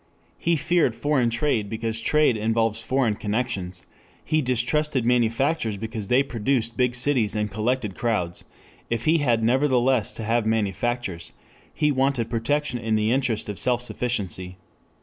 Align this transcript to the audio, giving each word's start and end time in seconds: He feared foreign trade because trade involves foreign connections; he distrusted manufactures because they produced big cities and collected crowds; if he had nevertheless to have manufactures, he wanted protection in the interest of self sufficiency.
He 0.39 0.55
feared 0.55 0.95
foreign 0.95 1.29
trade 1.29 1.69
because 1.69 2.01
trade 2.01 2.35
involves 2.35 2.81
foreign 2.81 3.13
connections; 3.13 3.85
he 4.25 4.41
distrusted 4.41 5.05
manufactures 5.05 5.77
because 5.77 6.07
they 6.07 6.23
produced 6.23 6.75
big 6.75 6.95
cities 6.95 7.35
and 7.35 7.51
collected 7.51 7.93
crowds; 7.93 8.43
if 8.89 9.05
he 9.05 9.19
had 9.19 9.43
nevertheless 9.43 10.11
to 10.13 10.23
have 10.23 10.47
manufactures, 10.47 11.33
he 11.71 11.91
wanted 11.91 12.31
protection 12.31 12.79
in 12.79 12.95
the 12.95 13.11
interest 13.11 13.47
of 13.47 13.59
self 13.59 13.83
sufficiency. 13.83 14.57